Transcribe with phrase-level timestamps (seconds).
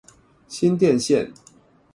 [0.47, 1.31] 新店線